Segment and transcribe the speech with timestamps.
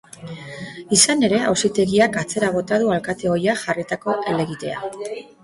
[0.95, 4.83] Izan ere, auzitegiak atzera bota du alkate ohiak jarritako helegitea.